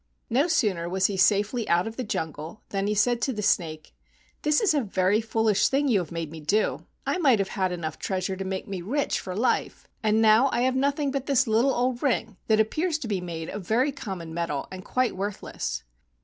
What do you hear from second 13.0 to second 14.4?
be made of very common